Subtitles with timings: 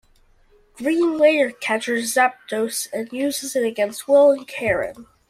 [0.77, 5.05] Green later captures Zapdos and uses it against Will and Karen.